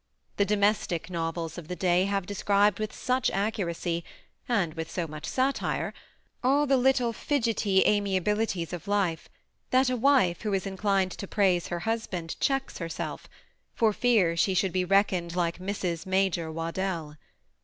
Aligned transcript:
The 0.37 0.45
domestic 0.45 1.11
noyels 1.11 1.59
of 1.59 1.67
the 1.67 1.75
day 1.75 2.05
have 2.05 2.25
described 2.25 2.79
with 2.79 2.91
such 2.91 3.29
accuracy, 3.29 4.03
and 4.49 4.73
with 4.73 4.89
so 4.89 5.05
much 5.07 5.27
satire, 5.27 5.93
all 6.43 6.65
the 6.65 6.75
little 6.75 7.13
fidgety 7.13 7.83
amiabilities 7.85 8.73
of 8.73 8.87
life, 8.87 9.29
that 9.69 9.91
a 9.91 9.95
wife 9.95 10.41
who 10.41 10.55
is 10.55 10.65
in 10.65 10.75
clined 10.77 11.11
to 11.17 11.27
praise 11.27 11.67
her 11.67 11.81
husband 11.81 12.35
checks 12.39 12.79
herself, 12.79 13.27
for 13.75 13.93
fear 13.93 14.35
she 14.35 14.55
should 14.55 14.73
6e 14.73 14.89
reckoned 14.89 15.35
like 15.35 15.59
^ 15.59 15.61
Mrs. 15.63 16.07
Major 16.07 16.51
Waddell. 16.51 17.17